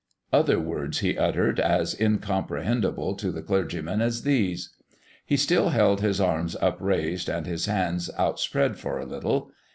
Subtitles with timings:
[0.33, 4.73] Other words he uttered, as uncomprehendable to the clergymen as these.
[5.23, 9.51] He still held his arm upraised and his hand outspread for a little.